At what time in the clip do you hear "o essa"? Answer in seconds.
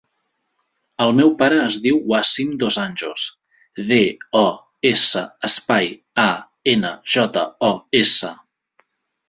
4.41-5.25, 7.73-8.37